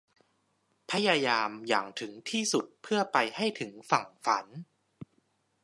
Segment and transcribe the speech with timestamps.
[0.91, 4.45] พยายามอย่างถึงที่สุดเพื่อไปให้ถึงฝั่งฝัน